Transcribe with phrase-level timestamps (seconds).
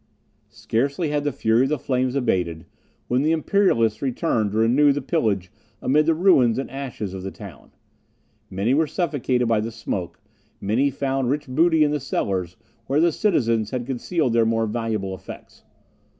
[0.49, 2.65] Scarcely had the fury of the flames abated,
[3.07, 7.29] when the Imperialists returned to renew the pillage amid the ruins and ashes of the
[7.29, 7.69] town.
[8.49, 10.19] Many were suffocated by the smoke;
[10.59, 12.55] many found rich booty in the cellars,
[12.87, 15.61] where the citizens had concealed their more valuable effects.